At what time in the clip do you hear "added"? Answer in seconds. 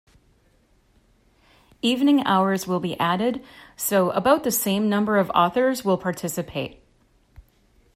2.99-3.39